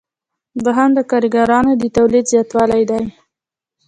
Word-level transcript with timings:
دوهم 0.65 0.89
د 0.93 0.99
کاریګرانو 1.11 1.71
د 1.81 1.83
تولید 1.97 2.25
زیاتول 2.31 2.71
دي. 2.89 3.01